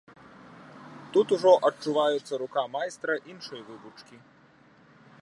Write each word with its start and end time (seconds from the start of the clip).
Тут 1.17 1.27
ужо 1.37 1.53
адчуваецца 1.69 2.33
рука 2.45 2.63
майстра 2.79 3.13
іншай 3.33 3.61
вывучкі. 3.71 4.15